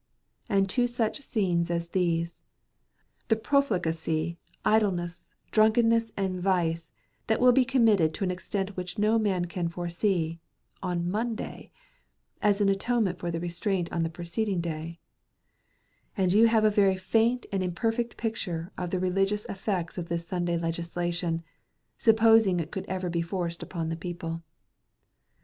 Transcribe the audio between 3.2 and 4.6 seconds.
the profligacy,